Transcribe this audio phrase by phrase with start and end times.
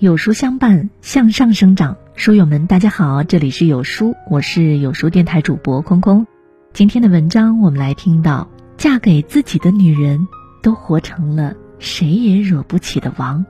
[0.00, 1.96] 有书相伴，向上生长。
[2.14, 6.24] 书友们，大家好，这里是有书，我是有书电台主播空空。
[6.72, 10.28] 今天的文章，我们来听到：嫁给自己的女人，
[10.62, 13.44] 都活成了谁也惹不起的王。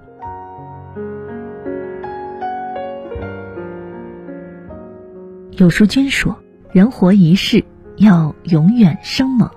[5.50, 6.34] 有书君说，
[6.72, 7.62] 人活一世，
[7.98, 9.50] 要永远生猛，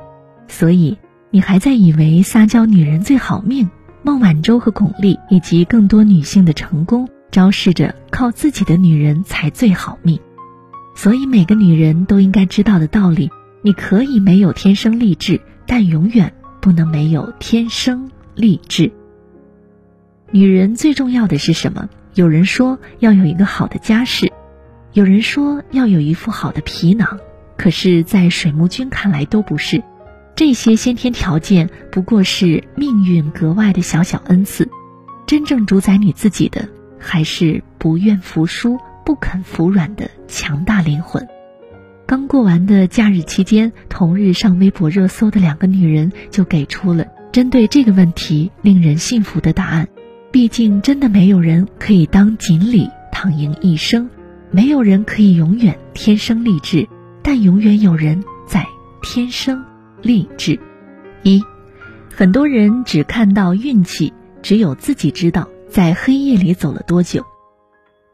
[0.50, 0.97] 所以
[1.29, 3.69] 你还在以为撒娇女人最好命？
[4.04, 10.19] 孟晚舟和巩俐以及更多女性的成功，昭示着靠自己的女人才最好命。
[10.96, 13.29] 所以每个女人都应该知道的道理：
[13.61, 18.91] 你可以没有天生丽质，但永远不能没有天生丽质。
[20.32, 21.88] 女人最重要的是什么？
[22.15, 24.32] 有人说要有一个好的家世，
[24.93, 27.19] 有人说要有一副好的皮囊，
[27.55, 29.83] 可是，在水木君看来都不是。
[30.41, 34.67] 这些先天条件不过是命运格外的小小恩赐，
[35.27, 41.27] 真正主宰你自己的，还是不愿服输、不肯服软的强大灵魂。
[42.07, 49.89] 刚过完的假日期间，同日上微博热搜的两个女人就给出了针对这个问题令人信服的答案。
[50.31, 54.09] 毕竟，真的没有人可以当锦鲤躺赢一生，
[54.49, 56.89] 没有人可以永远天生丽质，
[57.21, 58.66] 但永远有人在
[59.03, 59.63] 天生。
[60.02, 60.59] 励志，
[61.21, 61.44] 一，
[62.09, 67.23] 很多人只看到运气，只有自己知道在黑夜里走了多久。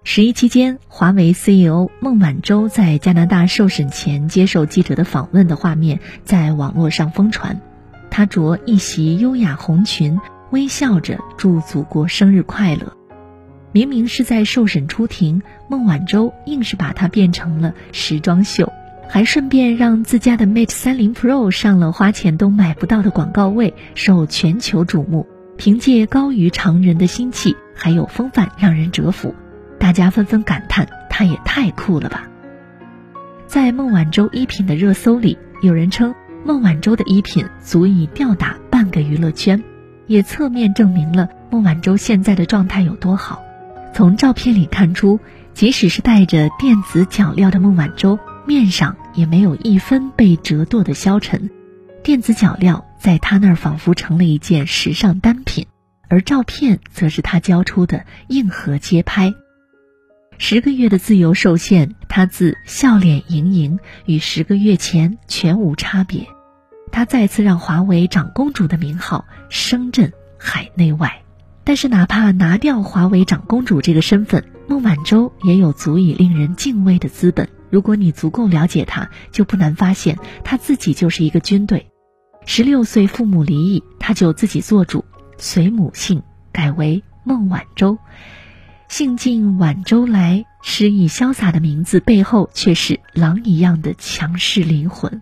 [0.03, 7.61] 十一期间，华为 CEO 孟晚舟在加拿大受审前接受记者的访问的画面在网络上疯传，
[8.09, 10.19] 她着一袭优雅红裙，
[10.51, 12.97] 微笑着祝祖国生日快乐。
[13.71, 18.71] 明明是在受审出庭，孟晚舟硬是把它变成了时装秀。
[19.09, 25.27] 还顺便让自家的 Mate 30 Pro 上了花钱都买不到的广告位，受全球瞩目。
[25.55, 29.33] 凭借高于常人的心气，还有风范，让人折服。
[29.79, 32.27] 大家纷纷感叹：他也太酷了吧！
[33.47, 36.13] 在孟晚舟衣品的热搜里，有人称
[36.45, 39.63] 孟晚舟的衣品足以吊打半个娱乐圈，
[40.05, 43.41] 也侧面证明了孟晚舟现在的状态有多好。
[43.95, 45.19] 从照片里看出，
[45.55, 48.19] 即使是带着电子脚镣的孟晚舟。
[48.47, 51.49] 面上也没有一分被折堕的消沉，
[52.01, 55.67] 电子脚镣在他那儿仿佛成了一件时尚单品，
[56.07, 59.33] 而照片则是他交出的硬核街拍。
[60.37, 66.25] 十个月的自由受限，他自笑脸盈盈，与十个月前全无差别。
[66.91, 71.21] 他再次让华为长公主的名号声震海内外。
[71.65, 77.49] 但是，哪怕拿掉华为长公主这个身份，孟晚舟也有足以令人敬畏的资本。
[77.69, 81.87] 如果你足够了解他，就不难发现他自己就是一个军队。
[82.45, 85.03] 十六岁父母离异，他就自己做主，
[85.37, 87.97] 随母姓改为孟晚舟。
[88.87, 95.21] 姓尽晚舟来，诗意潇洒的名字背后却是狼一样的强势灵魂。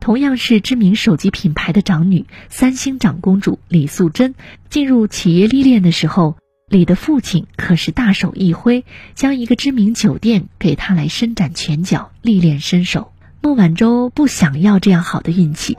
[0.00, 4.34] 同样是知名手机品牌的长女，三星长公主李素贞，
[4.68, 6.36] 进入企业历练的时候。
[6.70, 8.84] 李的父亲可是大手一挥，
[9.16, 13.10] 将一个知名酒店给他来伸展拳脚、历练身手。
[13.42, 15.76] 孟晚舟不想要这样好的运气，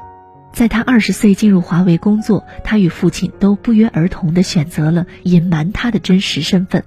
[0.51, 6.83] 在他二十岁进入华为工作，他与父亲都不约而同地选择了隐瞒他的真实身份。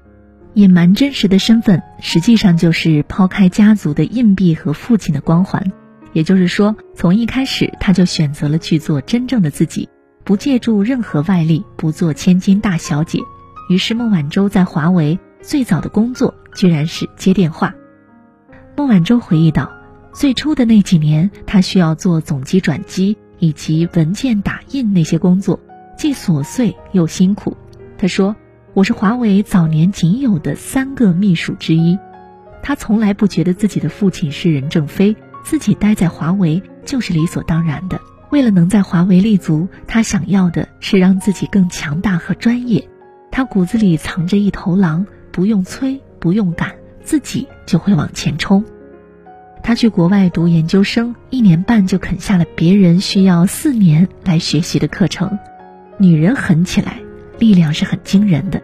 [0.52, 5.72] 隐瞒真实的身份，实际上就是抛开家族的硬币和父亲的光环。
[6.12, 9.88] 也就是说，从一开始他就选择了去做真正的自己，
[10.24, 13.20] 不借助任何外力，不做千金大小姐。
[13.68, 17.74] 于是，孟晚舟在华为最早的工作居然是接电话。
[18.76, 19.72] 孟晚舟回忆道
[20.12, 25.58] ：“最初的那几年，她需要做总机转机以及文件打印那些工作，
[25.96, 27.56] 既琐碎又辛苦。”
[27.96, 28.36] 她说
[28.74, 31.98] ：“我是华为早年仅有的三个秘书之一。”
[32.62, 38.00] 她从来不觉得自己的父亲是任正非，自己待在华为就是理所当然的。
[38.30, 42.86] 为了能在华为立足，她想要的是让自己更强大和专业。
[43.36, 48.64] 他骨子里藏着一头狼，不用催，不用赶，自己就会往前冲。
[49.60, 55.36] 他去国外读研究生，一年半就啃下了别人需要四年来学习的课程。
[55.98, 57.00] 女人狠起来，
[57.40, 58.62] 力量是很惊人的。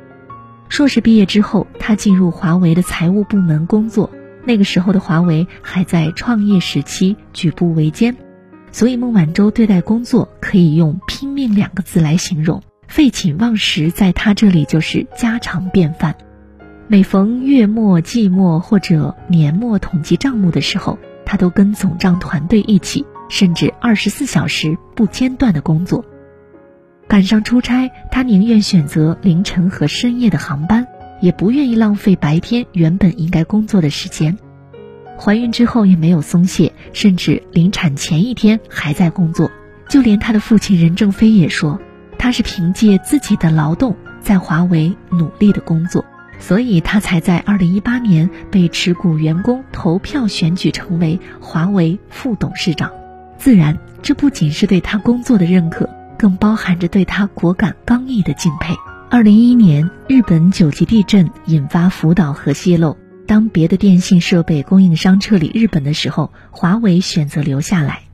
[0.69, 4.09] 硕士毕业之后，他进入华为的财务部门工作。
[4.45, 8.17] 那个时候的华为还在创业时期，举步维艰，
[8.71, 12.63] 所以孟晚舟对待工作可以用“拼命”两个字来形容。
[12.91, 16.17] 废寝忘食在他这里就是家常便饭。
[16.89, 26.05] 每逢月末、季末或者年末统计账目的时候，他都跟总账团队一起，甚至二十四小时不间断的工作。
[27.07, 30.85] 赶上出差，他宁愿选择凌晨和深夜的航班，
[31.21, 34.37] 也不愿意浪费白天原本应该工作的时间。
[35.17, 39.49] 怀孕之后也没有松懈，甚至临产前一天还在工作。
[39.89, 41.81] 就连他的父亲任正非也说，
[42.21, 46.05] 他是凭借自己的劳动在华为努力的工作，
[46.39, 52.91] 所以他才在二零一八年被持股员工投票选举成为华为副董事长。
[53.39, 55.89] 自然，这不仅是对他工作的认可，
[56.19, 58.75] 更包含着对他果敢刚毅的敬佩。
[59.09, 62.99] 二零一一年，日本九级地震引发福岛核泄漏。
[63.27, 68.10] 当别的电信设备供应商撤离日本的时候，华为选择留下来。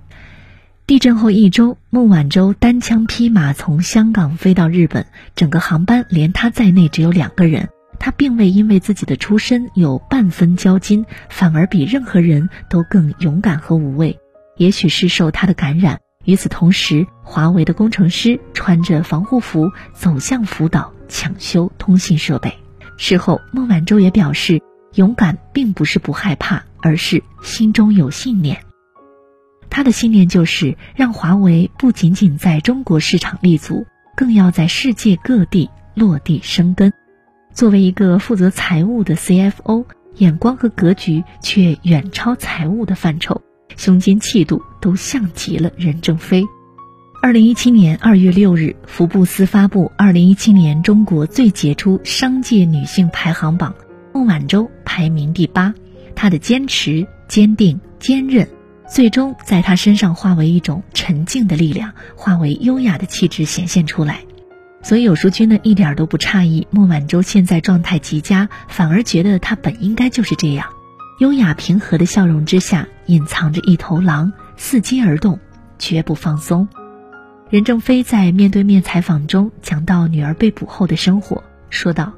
[0.87, 5.05] 地震后一周，孟晚舟单枪匹马从香港飞到日本，
[5.35, 7.69] 整个航班连他在内只有两个人。
[7.99, 14.17] 他并未因为自己的出身有半分骄矜，反而比任何人都更勇敢和无畏。
[14.59, 15.99] 也许是受他的感染。
[16.25, 22.55] 与此同时，华为的工程师穿着防护服走向福岛抢修通信设备。
[22.97, 24.63] 事后，孟晚舟也表示。
[24.95, 28.63] 勇敢并不是不害怕，而是心中有信念。
[29.77, 33.85] 他的信念就是让华为不仅仅在中国市场立足，
[34.17, 36.95] 更要在世界各地落地生根。
[37.53, 39.85] 作为一个负责财务的 CFO，
[40.17, 43.43] 眼光和格局却远超财务的范畴，
[43.77, 46.47] 胸襟气度都像极了任正非。
[47.21, 53.75] 二零一七年二月六日，福布斯发布二零一七年中国最杰出商界女性排行榜。
[54.15, 55.75] 孟晚舟排名第八，
[56.15, 58.49] 她的坚持、坚定、坚韧，
[58.89, 64.21] 最终在她身上化为一种沉静的力量，化为优雅的气质显现出来。
[64.83, 70.69] 所以有书君呢一点都不诧异，孟晚舟现在状态极佳，反而觉得她本应该就是这样，
[71.19, 75.41] 优雅平和的笑容之下隐藏着一头狼，伺机而动，
[75.79, 76.69] 绝不放松。
[77.51, 82.13] 任正非在面对面采访中讲到女儿被捕后的生活，说道：“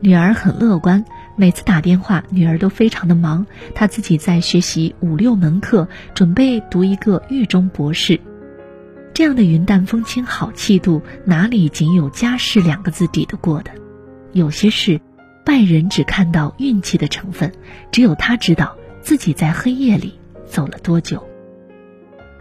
[0.00, 1.04] 女儿很乐观。”
[1.36, 8.20] 每次打电话，女儿都非常的忙，她自己在学习五六门课，准备读一个狱中博士。
[9.14, 13.70] 这样的云淡风轻、好气度，哪里仅有家世两个字抵得过的？
[14.32, 15.00] 有些事，
[15.46, 17.52] 外人只看到运气的成分，
[17.90, 21.26] 只有他知道自己在黑夜里走了多久。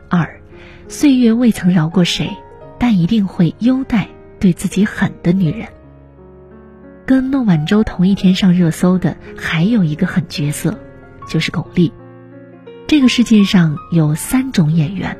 [0.10, 0.42] 二，
[0.88, 2.30] 岁月未曾饶过谁，
[2.78, 4.08] 但一定会优待
[4.40, 5.68] 对自己狠的女人。
[7.12, 10.80] 跟孟晚舟同一天上热搜的还有一个狠角色，
[11.28, 11.92] 就是巩俐。
[12.88, 15.18] 这个世界上有三种演员，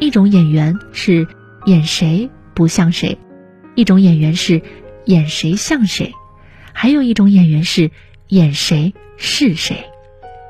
[0.00, 1.28] 一种演员是
[1.66, 3.16] 演谁不像谁，
[3.76, 4.60] 一种演员是
[5.04, 6.12] 演谁像谁，
[6.72, 7.92] 还有一种演员是
[8.26, 9.84] 演谁是谁。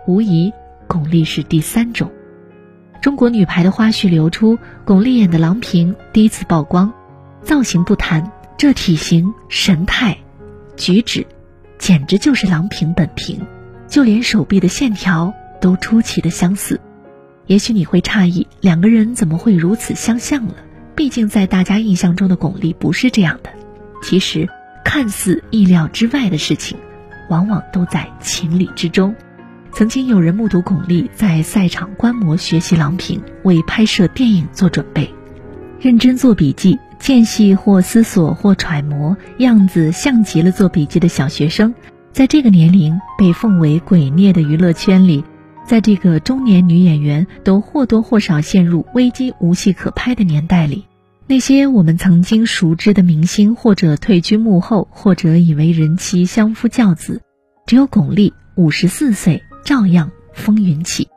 [0.07, 0.51] 无疑，
[0.87, 2.11] 巩俐是第三种。
[3.03, 6.91] 中国女排的花絮流出，巩俐演的郎平第一次曝光，
[7.43, 10.17] 造型不谈，这体型神态。
[10.81, 11.27] 举止，
[11.79, 13.39] 简直就是郎平本平，
[13.87, 16.81] 就连手臂的线条都出奇的相似。
[17.47, 20.55] 也许你会诧异，两个人怎么会如此相像了？
[20.97, 23.51] 毕竟在大家印象中的巩俐不是这样的。
[24.03, 24.49] 其实，
[24.83, 26.79] 看似意料之外的事情，
[27.29, 29.15] 往往都在情理之中。
[29.73, 35.13] 曾经有人目睹巩俐在赛场观摩学习郎平，为拍摄电影做准备，
[35.79, 36.79] 认真做笔记。
[37.01, 41.75] 间隙或思索或揣摩，样子像极了做笔记的小学生。
[42.13, 45.25] 在这个年龄被奉为鬼孽的娱乐圈里，
[45.65, 50.85] 在这个中年女演员都或多或少陷入危机无戏可拍的年代里，
[51.27, 57.23] 那些我们曾经熟知的明星，或者退居幕后，或者已为人妻相夫教子，
[57.67, 61.09] 只有巩俐五十四岁照样风云起。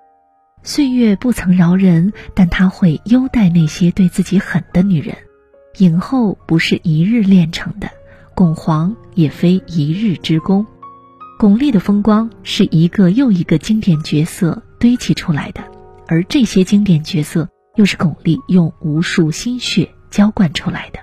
[0.62, 5.18] 岁月不曾饶人，但他会优待那些对自己狠的女人。
[5.80, 7.90] 影后不是一日练成的，
[8.36, 10.66] 巩皇也非一日之功。
[11.40, 15.64] 巩俐的风光是一个又一个经典角色堆砌出来的，
[16.08, 21.00] 而这些经典角色又是巩俐用无数心血浇灌出来的。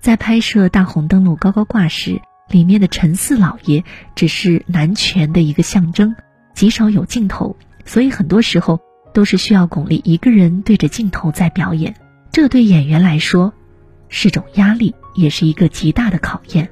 [0.00, 3.84] 在拍摄《大红灯笼高高挂》时，里面的陈四老爷
[4.16, 6.16] 只是男权的一个象征，
[6.54, 8.80] 极少有镜头，所以很多时候
[9.14, 11.94] 都是需要巩俐一个人对着镜头在表演。
[12.40, 13.52] 这对演员来说
[14.08, 16.68] 是种压力，也是一个极大的考验。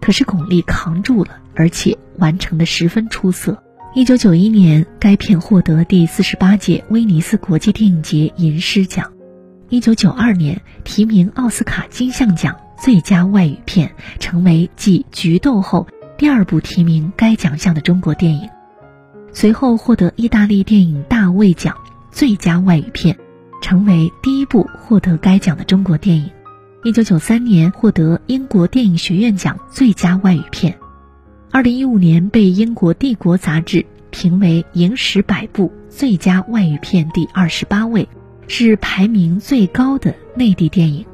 [0.00, 3.62] 可是巩俐扛住了，而且完成的十分出色。
[3.92, 9.12] 一九九一年，该片获得第四十八届威尼斯国际电影节银狮奖。
[9.68, 15.86] 一九九二年，提名奥斯卡金像奖最佳外语片，成为继《菊豆》后
[16.16, 18.48] 第二部提名该奖项的中国电影。
[19.34, 21.76] 随后获得意大利电影大卫奖
[22.10, 23.18] 最佳外语片。
[23.60, 26.30] 成为第一部获得该奖的中国电影。
[26.82, 30.78] 一九九三年获得英国电影学院奖最佳外语片。
[31.50, 38.08] 二零一五年被英国《帝国》杂志评为影史百部最佳外语片第二十八位，
[38.46, 41.04] 是排名最高的内地电影。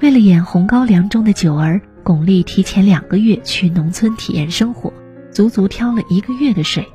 [0.00, 4.92] 为了演《红高粱》中的九儿，巩俐提前两个月去农村体验生活，
[5.32, 6.86] 足足挑了一个月的水，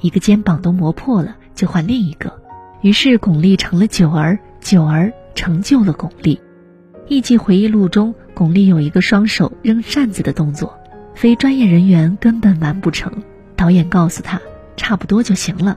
[0.00, 2.39] 一个肩膀都磨破了就换另一个，
[2.82, 6.38] 于是巩俐成了九儿，九儿成就了巩俐。
[7.08, 10.78] 艺伎回忆录中，巩俐有一个双手扔扇子的动作，
[11.14, 13.12] 非专业人员根本完不成。
[13.54, 14.40] 导演告诉他，
[14.76, 15.76] 差不多就行了。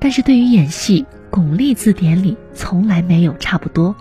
[0.00, 3.94] 但是对于演戏，巩俐字典里从来没有差不多。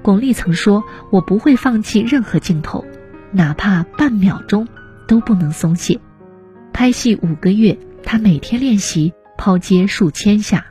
[0.00, 2.84] 巩俐曾说：“我不会放弃任何镜头，
[3.32, 4.68] 哪怕半秒钟
[5.08, 5.98] 都不能松懈。”
[6.72, 10.66] 拍戏五个月，她每天练习抛接数千下，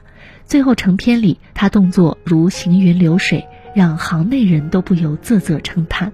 [0.47, 3.47] 最后成片里，他动作如行云流水。
[3.75, 6.11] 让行内人都不由啧啧称叹。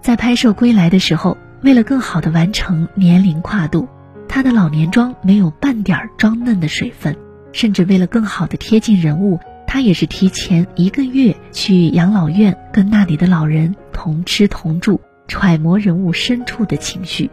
[0.00, 3.86] 在拍摄归来的时候，为了更好的完成年龄跨度，
[4.26, 7.14] 他的老年妆没有半点装嫩的水分，
[7.52, 14.98] 甚至为了更好的贴近人物，他也是提前一个月去养老院跟那里的老人同吃同住，
[15.28, 17.30] 揣摩人物深处的情绪。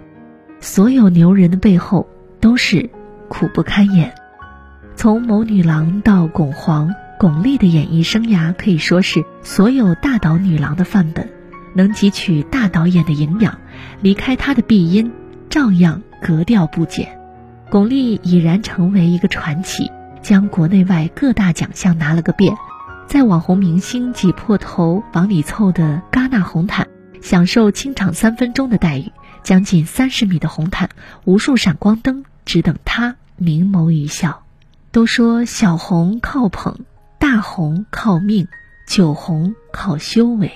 [0.60, 2.06] 所有牛人的背后
[2.42, 2.90] 都是
[3.30, 4.14] 苦不堪言，
[5.02, 6.94] 从谋女郎到巩皇。
[7.18, 11.30] 巩俐的演艺生涯可以说是所有大导女郎的范本，
[11.74, 13.58] 能汲取大导演的营养，
[14.02, 15.10] 离开她的碧音，
[15.50, 17.18] 照样格调不减。
[17.70, 19.90] 巩俐已然成为一个传奇，
[20.22, 22.58] 将国内外各大奖项拿了个遍，
[23.08, 26.90] 在网红明星挤破头往里凑的戛纳红毯，
[27.22, 29.14] 享受清场三分钟的待遇；
[29.44, 30.90] 将近三十米的红毯，
[31.24, 34.44] 无数闪光灯只等她明眸一笑。
[34.92, 36.80] 都说小红靠捧。
[37.20, 38.48] 大红靠命，
[38.88, 40.52] 酒红靠修为。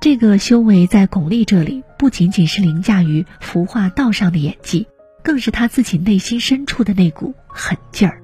[0.00, 4.88] 这个修为在巩俐这里不仅仅是凌驾于服化道上的演技，
[5.22, 8.22] 更是她自己内心深处的那股狠劲儿。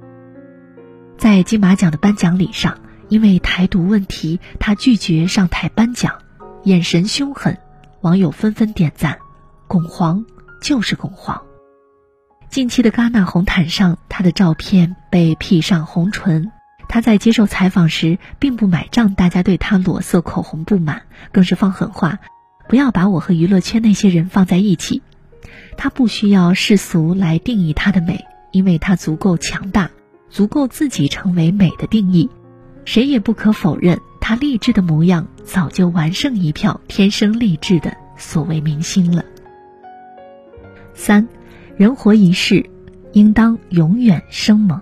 [1.19, 2.79] 在金马奖的颁奖礼上，
[3.09, 6.19] 因为台独问题，她拒绝上台颁奖，
[6.63, 7.59] 眼神凶狠，
[8.01, 9.19] 网友纷纷点赞
[9.69, 10.25] ：“巩皇
[10.63, 11.43] 就是巩皇。”
[12.49, 16.53] 近期的戛纳红毯上，她的照片被 P 上红唇。
[16.87, 22.19] 他在接受采访时，并不买账，大家对他裸色口红不满，更是放狠话
[22.69, 25.03] ：“不要把我和娱乐圈那些人放在一起。”
[25.77, 29.91] 他不需要世俗来定义他的美，因为他足够强大，
[30.29, 32.31] 足够自己成为美的定义。
[32.85, 39.25] 谁也不可否认，他励志的模样早就完胜一票天生丽质的所谓明星了。
[40.93, 41.27] 三，
[41.77, 42.71] 人活一世，
[43.13, 44.81] 应当永远生猛。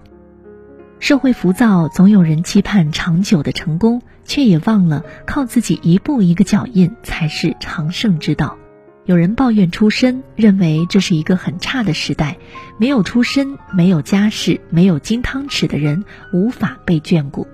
[0.99, 8.59] 社会浮躁，总有人期盼长久的成功，却也忘了靠自己一步一个脚印才是长胜之道。
[9.07, 12.37] 有人抱怨出身，认为这是一个很差的时代，
[12.79, 17.47] 没有出身、没有家世、没有金汤匙的人无法被眷顾。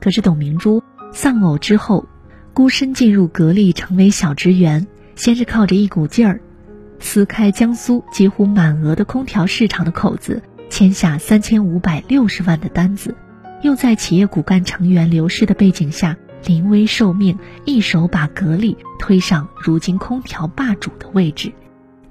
[0.00, 2.06] 可是董明珠丧偶之后，
[2.54, 6.40] 孤身进入格力，成为小职员，先是靠着一股劲儿，
[7.00, 10.42] 撕开江苏几乎满额的空调市场的口子。
[10.70, 13.16] 签下三千五百六十万的单子，
[13.62, 16.14] 又在企业骨干成员流失的背景下
[16.44, 21.50] 临危受命，一手把格力推上如今空调霸主的位置。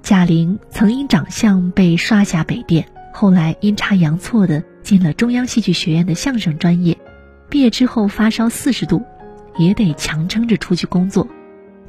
[0.02, 6.98] 贾玲曾因长相被刷下北电，后来阴差阳错的进了中央戏剧学院的相声专业。
[7.48, 9.04] 毕业之后发烧四十度，
[9.56, 11.28] 也得强撑着出去工作。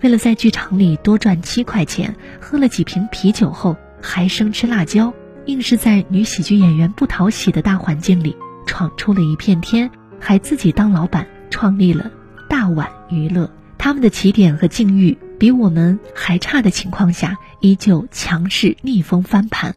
[0.02, 5.14] 为了在剧场里多赚七块钱，喝了几瓶啤酒后还生吃辣椒。
[5.46, 8.36] 硬是在女喜剧演员不讨喜的大环境里
[8.68, 9.90] 闯出了一片天，
[10.20, 12.12] 还自己当老板创立了
[12.48, 13.50] 大碗娱乐。
[13.78, 19.74] 他们的起点和境遇比我们还差的情况下，依旧强势逆风翻盘。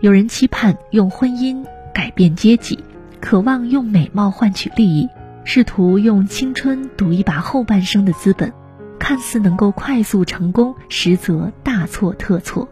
[0.00, 2.78] 有人期盼用婚姻改变阶级，
[3.20, 5.08] 渴望用美貌换取利益，
[5.44, 8.52] 试图用青春赌一把后半生的资本，
[8.98, 12.68] 看似能够快速成功，实则大错特错。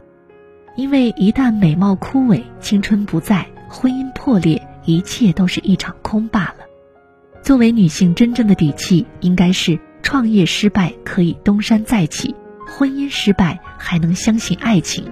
[0.77, 6.57] 因为一旦美貌枯萎，青春不在，婚姻破裂，一切都是一场空罢了。
[7.43, 12.35] 作为女性，真正的底气应该是创业失败可以东山再起，
[12.67, 15.05] 婚姻失败还能相信爱情。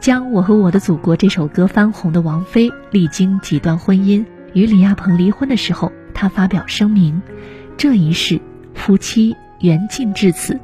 [0.00, 7.22] 将《我和我的祖国》这首歌翻红的王菲，历经几段婚姻，与李亚鹏离婚的时候，她发表声明
[7.76, 8.40] ：“这一世，
[8.74, 10.58] 夫妻缘尽至此，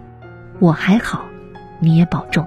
[0.60, 1.24] 我还好，
[1.80, 2.46] 你也保重。”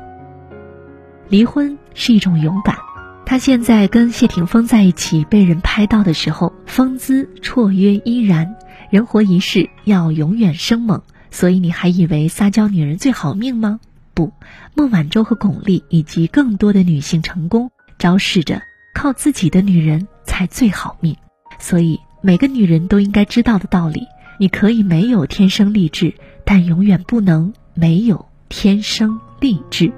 [1.30, 2.77] 离婚是一种勇敢。
[3.25, 8.56] 他现在跟谢霆锋在一起，被人拍到的时候，风姿绰约依然。
[8.89, 11.01] 人活一世，要永远生猛。
[11.30, 13.82] 所以你还以为撒娇女人最好命吗？
[14.13, 14.32] 不，
[14.75, 18.62] 孟晚舟和巩俐以及更多的女性成功，昭示着
[18.96, 21.18] 靠自己的女人才最好命。
[21.60, 24.08] 所以，每个女人都应该知道的道理：
[24.39, 26.13] 你可以没有天生丽质，
[26.50, 29.92] 但永远不能没有天生丽质。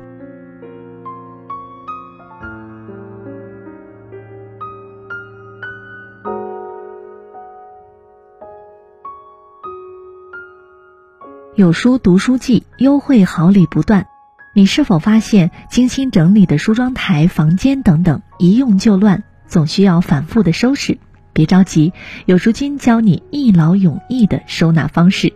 [11.54, 14.08] 有书读书季优惠好礼不断，
[14.56, 20.98] 你是否发现精心整理的梳妆台、房间等等一用就乱，总需要反复的收拾？
[21.32, 21.94] 别着急，
[22.26, 25.32] 有书君教你一劳永逸的收纳方式，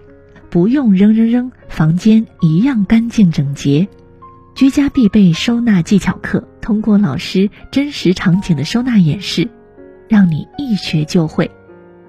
[0.53, 3.87] 不用扔扔扔，房间一样干净整洁。
[4.53, 9.49] 居家必备收纳技巧课，通过老师真实场景的收纳演示，
[10.07, 11.49] 让你一学就会。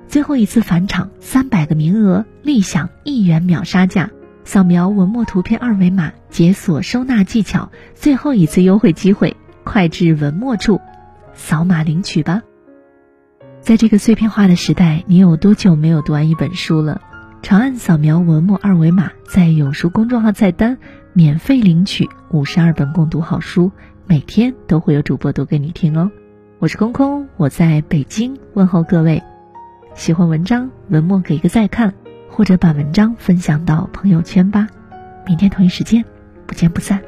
[0.08, 4.10] 最后一次返场，三百个名额，立享一元秒杀价。
[4.44, 9.34] 扫描文末图片二维码，解锁收纳技巧，最后一次优惠机会，
[9.64, 10.82] 快至文末处，
[11.32, 12.42] 扫码领取吧。
[13.62, 17.00] 在这个碎片化的时代，你有多久没有读完一本书了？
[17.44, 20.78] 长按扫描文末二维码，在有书公众号菜单
[21.12, 23.70] 免费领取五十二本共读好书，
[24.06, 26.10] 每天都会有主播读给你听哦。
[26.58, 29.22] 我是空空，我在北京问候各位。
[29.94, 31.92] 喜欢文章，文末给一个再看，
[32.30, 34.66] 或者把文章分享到朋友圈吧。
[35.26, 36.02] 明天同一时间，
[36.46, 36.98] 不见不散。